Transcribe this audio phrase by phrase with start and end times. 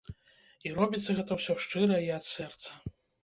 [0.69, 2.69] І робіцца гэта ўсё шчыра і ад сэрца.